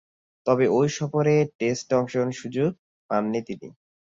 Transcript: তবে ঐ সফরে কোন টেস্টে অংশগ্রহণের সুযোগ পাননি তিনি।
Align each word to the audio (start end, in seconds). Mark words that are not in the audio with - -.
তবে 0.45 0.65
ঐ 0.69 0.81
সফরে 0.89 1.35
কোন 1.39 1.55
টেস্টে 1.59 1.93
অংশগ্রহণের 1.95 2.39
সুযোগ 2.41 2.69
পাননি 3.09 3.39
তিনি। 3.47 3.67